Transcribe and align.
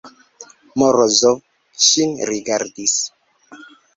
Morozov 0.83 1.37
ŝin 1.87 2.17
rigardis. 2.31 2.97